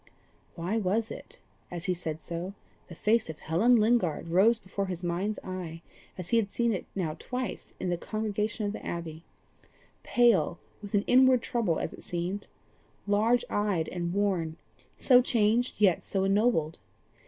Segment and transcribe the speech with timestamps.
[0.55, 1.37] Why was it
[1.69, 2.55] that, as he said so,
[2.87, 5.83] the face of Helen Lingard rose before his mind's eye
[6.17, 9.21] as he had now seen it twice in the congregation at the Abbey
[10.01, 12.47] pale with an inward trouble as it seemed,
[13.05, 14.57] large eyed and worn
[14.97, 16.79] so changed, yet so ennobled?